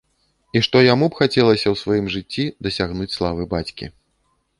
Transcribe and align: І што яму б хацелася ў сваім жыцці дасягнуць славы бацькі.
І 0.59 0.59
што 0.67 0.77
яму 0.93 1.09
б 1.15 1.19
хацелася 1.19 1.67
ў 1.71 1.75
сваім 1.81 2.07
жыцці 2.13 2.45
дасягнуць 2.69 3.15
славы 3.17 3.47
бацькі. 3.53 3.91